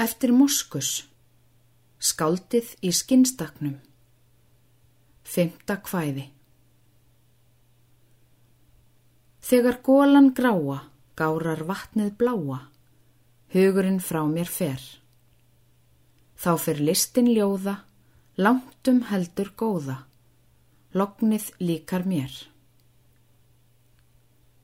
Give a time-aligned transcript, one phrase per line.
[0.00, 1.02] Eftir Moskus.
[2.00, 3.74] Skáldið í skinnstaknum.
[5.28, 6.24] Fymta kvæði.
[9.44, 10.78] Þegar gólan gráa,
[11.20, 12.62] gárar vatnið bláa,
[13.52, 14.80] hugurinn frá mér fer.
[16.40, 17.82] Þá fer listin ljóða,
[18.40, 19.98] langtum heldur góða,
[20.96, 22.32] lognið líkar mér.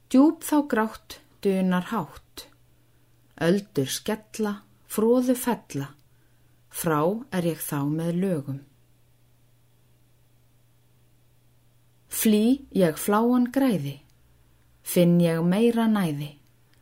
[0.08, 2.48] Djúb þá grátt, dunar hátt,
[3.36, 5.90] öldur skella, fróðu fella,
[6.70, 7.00] frá
[7.34, 8.58] er ég þá með lögum.
[12.16, 13.98] Flý ég fláan græði,
[14.82, 16.32] finn ég meira næði,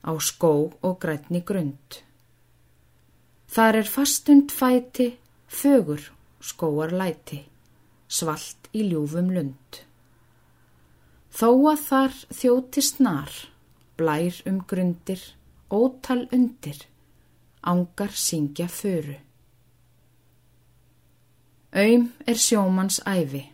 [0.05, 2.03] á skó og grætni grund.
[3.55, 5.15] Þar er fastund fæti,
[5.49, 6.11] fögur
[6.45, 7.45] skóar læti,
[8.09, 9.81] svalt í ljúfum lund.
[11.35, 13.33] Þó að þar þjóti snar,
[13.99, 15.23] blær um grundir,
[15.71, 16.85] ótal undir,
[17.65, 19.17] ángar syngja föru.
[21.75, 23.45] Öym er sjómans æfi,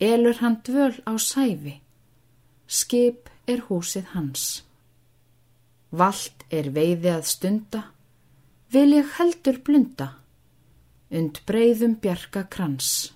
[0.00, 1.76] elur hann dvöl á sæfi,
[2.66, 4.64] skip er húsið hans.
[5.92, 7.82] Vald er veiði að stunda,
[8.72, 10.08] vil ég heldur blunda,
[11.12, 13.12] und breyðum bjarga krans.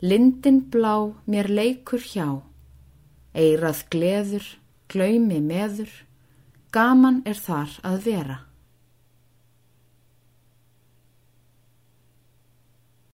[0.00, 2.40] Lindin blá mér leikur hjá,
[3.34, 4.46] eirað gleður,
[4.88, 5.92] glaumi meður,
[6.74, 8.38] gaman er þar að vera.